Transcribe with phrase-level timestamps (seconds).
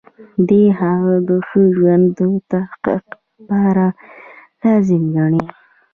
[0.47, 2.19] دی هغه د ښه ژوند د
[2.51, 3.03] تحقق
[3.35, 3.85] لپاره
[4.63, 5.43] لازم ګڼي.